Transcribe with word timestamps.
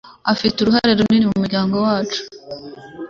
Afite 0.33 0.57
uruhare 0.59 0.91
runini 0.99 1.27
mumuryango 1.29 1.75
wacu. 1.85 2.19